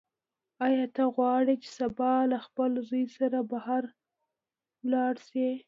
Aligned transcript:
ایا 0.65 0.85
ته 0.95 1.03
غواړې 1.15 1.55
چې 1.63 1.69
سبا 1.79 2.13
له 2.31 2.37
خپل 2.45 2.71
زوی 2.89 3.05
سره 3.17 3.37
بهر 3.51 3.83
لاړه 4.91 5.21
شې؟ 5.29 5.51